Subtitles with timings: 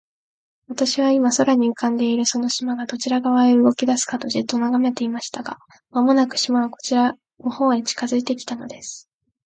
[0.67, 5.43] 私は、今、空に浮んでいるその島が、どちら側へ動きだすかと、じっと眺めていました。
[5.43, 5.59] が、
[5.91, 9.07] 間もなく、島はこちらの方へ近づいて来たのです。